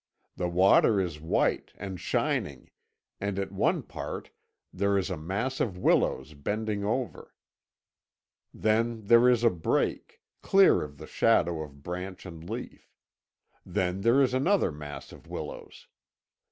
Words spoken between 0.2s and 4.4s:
The water is white and shining and at one part